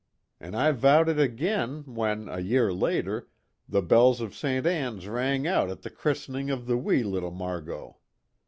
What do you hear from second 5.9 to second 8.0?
christening of the wee little Margot.